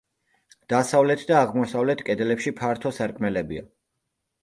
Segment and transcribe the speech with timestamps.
[0.73, 3.71] დასავლეთ და აღმოსავლეთ კედლებში ფართო სარკმლებია.